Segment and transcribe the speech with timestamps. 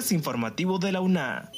[0.00, 1.52] informativo de la UNA.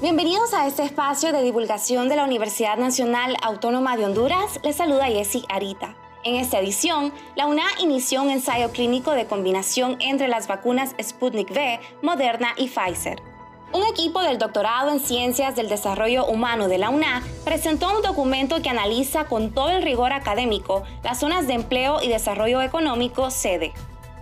[0.00, 4.60] Bienvenidos a este espacio de divulgación de la Universidad Nacional Autónoma de Honduras.
[4.62, 5.96] Les saluda Jessy Arita.
[6.24, 11.50] En esta edición, la UNA inició un ensayo clínico de combinación entre las vacunas Sputnik
[11.50, 13.31] V, Moderna y Pfizer.
[13.74, 18.60] Un equipo del Doctorado en Ciencias del Desarrollo Humano de la UNA presentó un documento
[18.60, 23.72] que analiza con todo el rigor académico las zonas de empleo y desarrollo económico sede.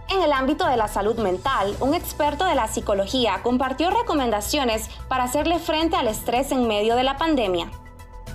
[0.08, 5.24] En el ámbito de la salud mental, un experto de la psicología compartió recomendaciones para
[5.24, 7.72] hacerle frente al estrés en medio de la pandemia.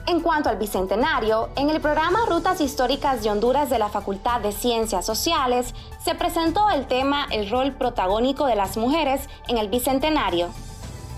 [0.08, 4.52] En cuanto al Bicentenario, en el programa Rutas Históricas de Honduras de la Facultad de
[4.52, 5.73] Ciencias Sociales
[6.04, 10.50] se presentó el tema El rol protagónico de las mujeres en el Bicentenario.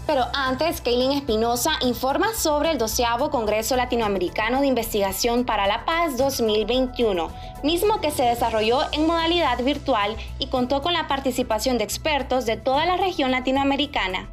[0.08, 6.18] Pero antes, Kaylin Espinosa informa sobre el doceavo Congreso Latinoamericano de Investigación para la Paz
[6.18, 7.30] 2021,
[7.62, 12.56] mismo que se desarrolló en modalidad virtual y contó con la participación de expertos de
[12.56, 14.30] toda la región latinoamericana.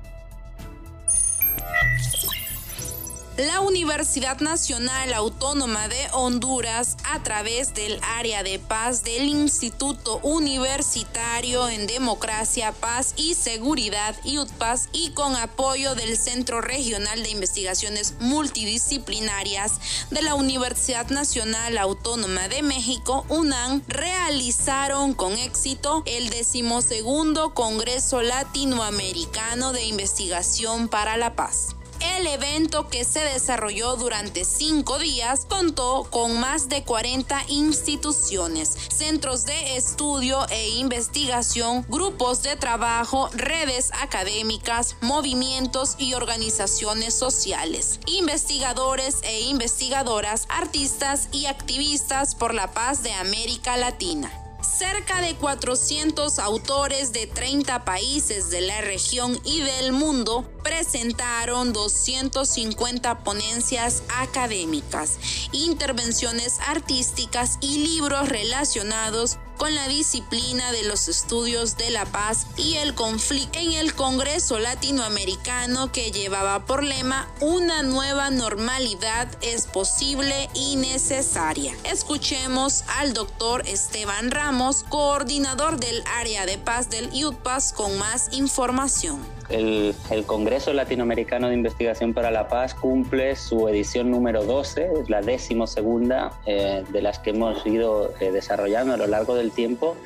[3.36, 11.68] La Universidad Nacional Autónoma de Honduras, a través del área de paz del Instituto Universitario
[11.68, 19.80] en Democracia, Paz y Seguridad, IUTPAS, y con apoyo del Centro Regional de Investigaciones Multidisciplinarias
[20.12, 29.72] de la Universidad Nacional Autónoma de México, UNAM, realizaron con éxito el decimosegundo Congreso Latinoamericano
[29.72, 31.73] de Investigación para la Paz.
[32.16, 39.46] El evento que se desarrolló durante cinco días contó con más de 40 instituciones, centros
[39.46, 49.40] de estudio e investigación, grupos de trabajo, redes académicas, movimientos y organizaciones sociales, investigadores e
[49.42, 54.43] investigadoras, artistas y activistas por la paz de América Latina.
[54.64, 63.22] Cerca de 400 autores de 30 países de la región y del mundo presentaron 250
[63.24, 65.18] ponencias académicas,
[65.52, 72.74] intervenciones artísticas y libros relacionados con la disciplina de los estudios de la paz y
[72.74, 80.48] el conflicto en el Congreso Latinoamericano que llevaba por lema Una nueva normalidad es posible
[80.54, 81.76] y necesaria.
[81.84, 89.33] Escuchemos al doctor Esteban Ramos, coordinador del área de paz del IUPAS, con más información.
[89.48, 89.94] El,
[90.26, 95.66] Congreso Latinoamericano de Investigación para la Paz cumple su edición número 12, es la décimo
[95.66, 99.96] segunda eh, de las que hemos ido eh, desarrollando a lo largo del tiempo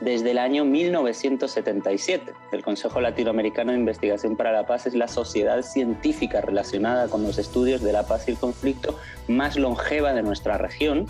[0.00, 2.32] desde el año 1977.
[2.52, 7.38] El Consejo Latinoamericano de Investigación para la Paz es la sociedad científica relacionada con los
[7.38, 8.98] estudios de la paz y el conflicto
[9.28, 11.06] más longeva de nuestra región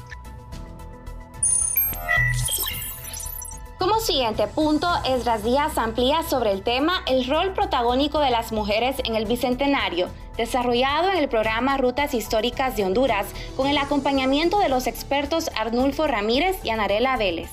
[3.86, 8.96] Como siguiente punto, Esdras Díaz amplía sobre el tema el rol protagónico de las mujeres
[9.04, 14.68] en el Bicentenario, desarrollado en el programa Rutas Históricas de Honduras, con el acompañamiento de
[14.68, 17.48] los expertos Arnulfo Ramírez y Anarela Vélez.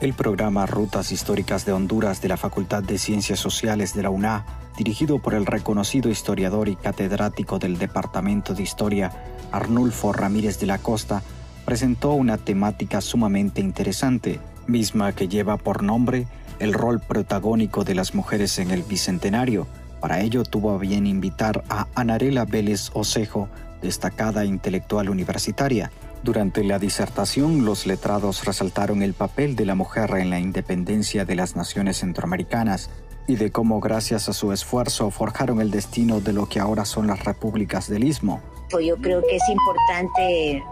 [0.00, 4.46] El programa Rutas Históricas de Honduras de la Facultad de Ciencias Sociales de la UNA,
[4.78, 9.12] dirigido por el reconocido historiador y catedrático del Departamento de Historia,
[9.52, 11.22] Arnulfo Ramírez de la Costa,
[11.64, 16.26] presentó una temática sumamente interesante, misma que lleva por nombre
[16.58, 19.66] el rol protagónico de las mujeres en el Bicentenario.
[20.00, 23.48] Para ello tuvo a bien invitar a Anarela Vélez Osejo,
[23.80, 25.90] destacada intelectual universitaria.
[26.22, 31.34] Durante la disertación, los letrados resaltaron el papel de la mujer en la independencia de
[31.34, 32.90] las naciones centroamericanas
[33.26, 37.06] y de cómo gracias a su esfuerzo forjaron el destino de lo que ahora son
[37.08, 38.40] las repúblicas del Istmo.
[38.70, 40.62] Yo creo que es importante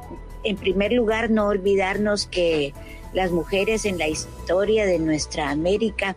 [0.44, 2.74] en primer lugar, no olvidarnos que
[3.12, 6.16] las mujeres en la historia de nuestra América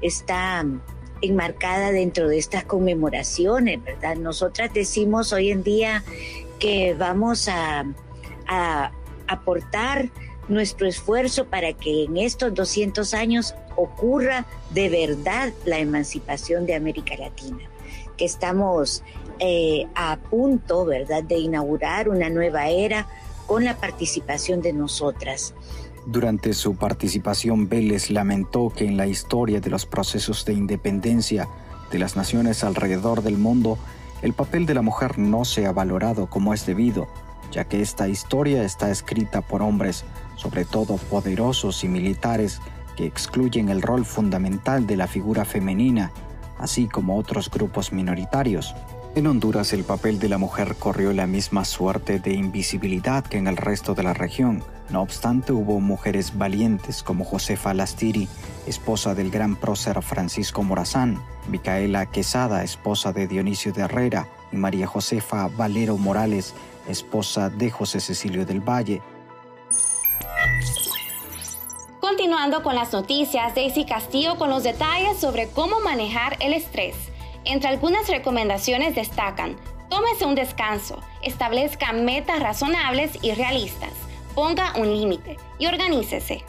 [0.00, 0.82] están
[1.20, 4.16] enmarcada dentro de estas conmemoraciones, ¿verdad?
[4.16, 6.02] Nosotras decimos hoy en día
[6.58, 7.84] que vamos a,
[8.48, 8.92] a
[9.28, 10.10] aportar
[10.48, 17.16] nuestro esfuerzo para que en estos 200 años ocurra de verdad la emancipación de América
[17.16, 17.68] Latina,
[18.16, 19.02] que estamos
[19.38, 23.08] eh, a punto, ¿verdad?, de inaugurar una nueva era
[23.52, 25.52] con la participación de nosotras.
[26.06, 31.46] Durante su participación, Vélez lamentó que en la historia de los procesos de independencia
[31.90, 33.76] de las naciones alrededor del mundo,
[34.22, 37.08] el papel de la mujer no se ha valorado como es debido,
[37.50, 40.06] ya que esta historia está escrita por hombres,
[40.36, 42.58] sobre todo poderosos y militares,
[42.96, 46.10] que excluyen el rol fundamental de la figura femenina,
[46.58, 48.74] así como otros grupos minoritarios.
[49.14, 53.46] En Honduras el papel de la mujer corrió la misma suerte de invisibilidad que en
[53.46, 54.64] el resto de la región.
[54.88, 58.26] No obstante, hubo mujeres valientes como Josefa Lastiri,
[58.66, 64.86] esposa del gran prócer Francisco Morazán, Micaela Quesada, esposa de Dionisio de Herrera, y María
[64.86, 66.54] Josefa Valero Morales,
[66.88, 69.02] esposa de José Cecilio del Valle.
[72.00, 77.11] Continuando con las noticias, Daisy Castillo con los detalles sobre cómo manejar el estrés.
[77.44, 79.56] Entre algunas recomendaciones destacan,
[79.88, 83.90] tómese un descanso, establezca metas razonables y realistas,
[84.34, 86.44] ponga un límite y organícese.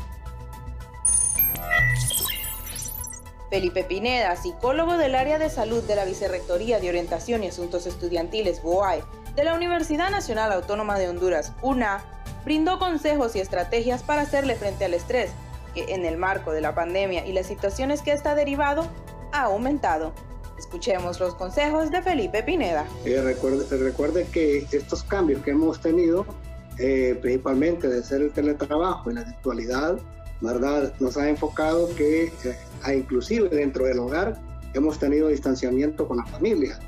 [3.50, 8.64] Felipe Pineda, psicólogo del área de salud de la Vicerrectoría de Orientación y Asuntos Estudiantiles
[8.64, 9.04] BOAE
[9.36, 12.04] de la Universidad Nacional Autónoma de Honduras, UNA,
[12.46, 15.32] brindó consejos y estrategias para hacerle frente al estrés,
[15.74, 18.88] que en el marco de la pandemia y las situaciones que está derivado,
[19.32, 20.14] ha aumentado.
[20.58, 22.86] Escuchemos los consejos de Felipe Pineda.
[23.06, 26.26] Eh, recuerde, recuerde, que estos cambios que hemos tenido,
[26.80, 29.98] eh, principalmente de ser el teletrabajo y la virtualidad,
[30.42, 30.94] ¿verdad?
[31.00, 34.38] nos ha enfocado que eh, inclusive dentro del hogar
[34.74, 36.80] hemos tenido distanciamiento con la familia.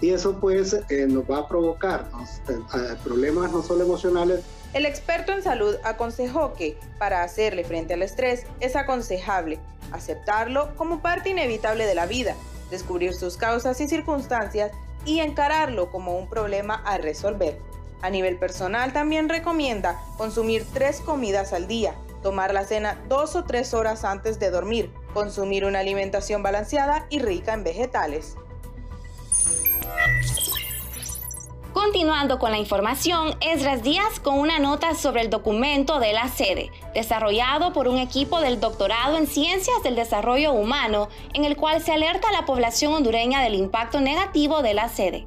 [0.00, 2.06] Y eso pues eh, nos va a provocar
[3.02, 4.44] problemas no solo emocionales,
[4.74, 9.58] el experto en salud aconsejó que, para hacerle frente al estrés, es aconsejable
[9.92, 12.34] aceptarlo como parte inevitable de la vida,
[12.70, 14.72] descubrir sus causas y circunstancias
[15.04, 17.58] y encararlo como un problema a resolver.
[18.02, 23.44] A nivel personal también recomienda consumir tres comidas al día, tomar la cena dos o
[23.44, 28.36] tres horas antes de dormir, consumir una alimentación balanceada y rica en vegetales.
[31.80, 36.72] Continuando con la información, Esdras Díaz con una nota sobre el documento de la sede,
[36.92, 41.92] desarrollado por un equipo del doctorado en Ciencias del Desarrollo Humano, en el cual se
[41.92, 45.24] alerta a la población hondureña del impacto negativo de la sede.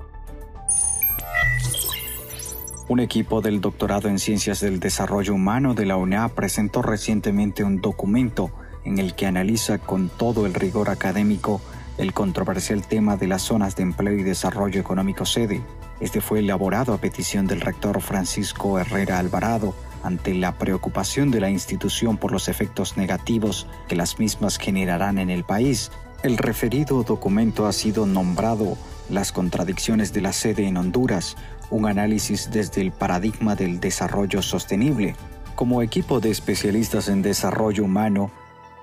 [2.89, 7.79] Un equipo del doctorado en Ciencias del Desarrollo Humano de la UNA presentó recientemente un
[7.79, 8.51] documento
[8.83, 11.61] en el que analiza con todo el rigor académico
[12.01, 15.61] el controversial tema de las zonas de empleo y desarrollo económico sede.
[15.99, 21.51] Este fue elaborado a petición del rector Francisco Herrera Alvarado ante la preocupación de la
[21.51, 25.91] institución por los efectos negativos que las mismas generarán en el país.
[26.23, 28.77] El referido documento ha sido nombrado
[29.07, 31.37] Las contradicciones de la sede en Honduras,
[31.69, 35.15] un análisis desde el paradigma del desarrollo sostenible.
[35.53, 38.31] Como equipo de especialistas en desarrollo humano,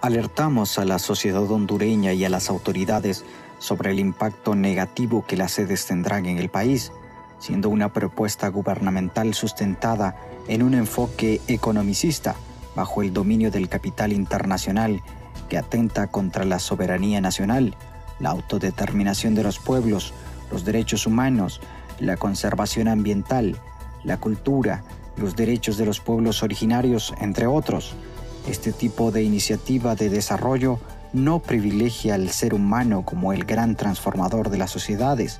[0.00, 3.24] alertamos a la sociedad hondureña y a las autoridades
[3.58, 6.92] sobre el impacto negativo que las sedes tendrán en el país,
[7.38, 10.16] siendo una propuesta gubernamental sustentada
[10.46, 12.36] en un enfoque economicista
[12.74, 15.02] bajo el dominio del capital internacional
[15.48, 17.74] que atenta contra la soberanía nacional,
[18.20, 20.12] la autodeterminación de los pueblos,
[20.50, 21.60] los derechos humanos,
[21.98, 23.56] la conservación ambiental,
[24.04, 24.84] la cultura,
[25.16, 27.96] los derechos de los pueblos originarios, entre otros.
[28.48, 30.78] Este tipo de iniciativa de desarrollo
[31.12, 35.38] no privilegia al ser humano como el gran transformador de las sociedades,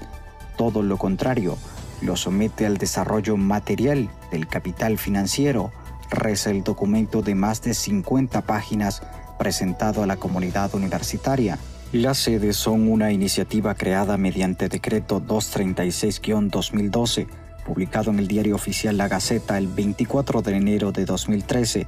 [0.58, 1.56] todo lo contrario,
[2.02, 5.72] lo somete al desarrollo material del capital financiero,
[6.10, 9.00] reza el documento de más de 50 páginas
[9.38, 11.58] presentado a la comunidad universitaria.
[11.92, 17.26] Las sedes son una iniciativa creada mediante decreto 236-2012,
[17.64, 21.86] publicado en el diario oficial La Gaceta el 24 de enero de 2013,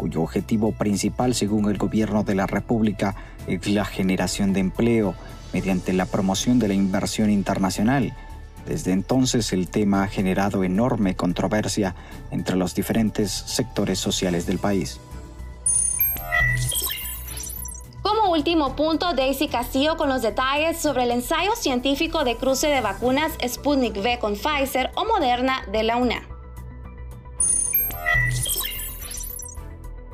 [0.00, 3.16] cuyo objetivo principal, según el gobierno de la República,
[3.46, 5.14] es la generación de empleo
[5.52, 8.16] mediante la promoción de la inversión internacional.
[8.66, 11.94] Desde entonces el tema ha generado enorme controversia
[12.30, 14.98] entre los diferentes sectores sociales del país.
[18.00, 22.80] Como último punto, Daisy Castillo con los detalles sobre el ensayo científico de cruce de
[22.80, 26.29] vacunas Sputnik V con Pfizer o Moderna de la UNA.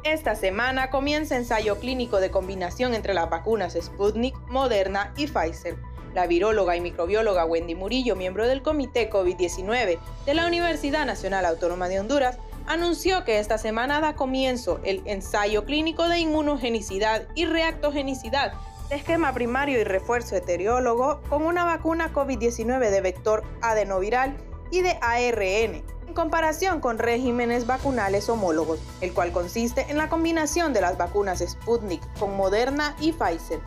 [0.06, 5.76] Esta semana comienza ensayo clínico de combinación entre las vacunas Sputnik, Moderna y Pfizer.
[6.14, 11.88] La viróloga y microbióloga Wendy Murillo, miembro del Comité COVID-19 de la Universidad Nacional Autónoma
[11.88, 18.52] de Honduras, anunció que esta semana da comienzo el ensayo clínico de inmunogenicidad y reactogenicidad
[18.88, 24.36] de esquema primario y refuerzo heteriólogo con una vacuna COVID-19 de vector adenoviral
[24.70, 25.82] y de ARN,
[26.16, 32.02] comparación con regímenes vacunales homólogos, el cual consiste en la combinación de las vacunas Sputnik
[32.18, 33.60] con Moderna y Pfizer.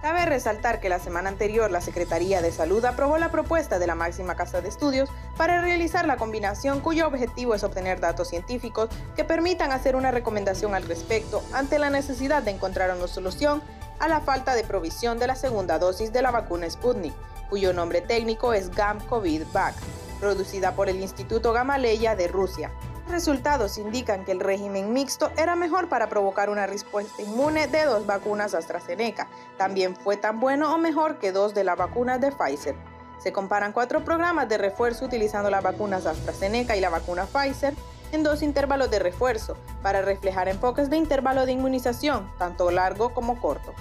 [0.00, 3.94] Cabe resaltar que la semana anterior la Secretaría de Salud aprobó la propuesta de la
[3.94, 9.24] máxima casa de estudios para realizar la combinación cuyo objetivo es obtener datos científicos que
[9.24, 13.62] permitan hacer una recomendación al respecto ante la necesidad de encontrar una solución
[13.98, 17.12] a la falta de provisión de la segunda dosis de la vacuna Sputnik,
[17.50, 19.74] cuyo nombre técnico es GAM-COVID-Vac,
[20.20, 22.70] producida por el Instituto Gamaleya de Rusia.
[23.04, 27.84] Los resultados indican que el régimen mixto era mejor para provocar una respuesta inmune de
[27.84, 29.28] dos vacunas AstraZeneca.
[29.56, 32.76] También fue tan bueno o mejor que dos de las vacunas de Pfizer.
[33.18, 37.74] Se comparan cuatro programas de refuerzo utilizando las vacunas AstraZeneca y la vacuna Pfizer
[38.12, 43.40] en dos intervalos de refuerzo para reflejar enfoques de intervalo de inmunización, tanto largo como
[43.40, 43.74] corto.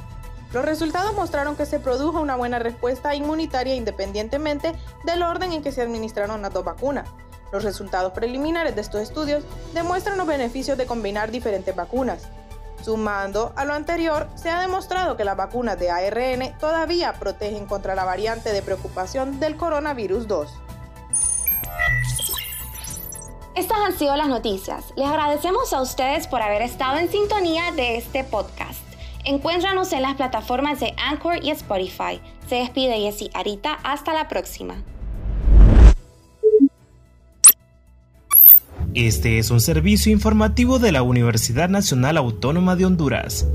[0.51, 5.72] Los resultados mostraron que se produjo una buena respuesta inmunitaria independientemente del orden en que
[5.72, 7.08] se administraron las dos vacunas.
[7.51, 12.24] Los resultados preliminares de estos estudios demuestran los beneficios de combinar diferentes vacunas.
[12.84, 17.94] Sumando a lo anterior, se ha demostrado que las vacunas de ARN todavía protegen contra
[17.94, 20.50] la variante de preocupación del coronavirus 2.
[23.56, 24.94] Estas han sido las noticias.
[24.96, 28.88] Les agradecemos a ustedes por haber estado en sintonía de este podcast.
[29.26, 32.20] Encuéntranos en las plataformas de Anchor y Spotify.
[32.48, 33.74] Se despide Jessy Arita.
[33.84, 34.84] Hasta la próxima.
[38.96, 43.48] Este es un servicio informativo de la Universidad Nacional Autónoma de Honduras.